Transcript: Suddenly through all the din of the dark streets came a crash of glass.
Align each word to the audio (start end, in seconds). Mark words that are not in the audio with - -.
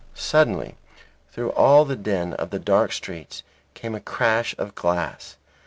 Suddenly 0.15 0.77
through 1.31 1.51
all 1.51 1.85
the 1.85 1.95
din 1.95 2.33
of 2.33 2.49
the 2.49 2.57
dark 2.57 2.91
streets 2.91 3.43
came 3.75 3.93
a 3.93 3.99
crash 3.99 4.55
of 4.57 4.73
glass. 4.73 5.37